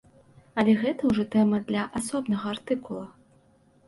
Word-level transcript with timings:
Але 0.59 0.73
гэта 0.83 1.01
ўжо 1.11 1.25
тэма 1.35 1.59
для 1.67 1.83
асобнага 1.99 2.45
артыкула. 2.57 3.05